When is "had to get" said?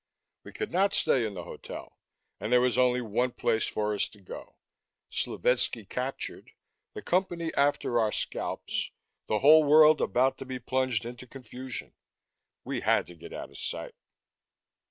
12.81-13.31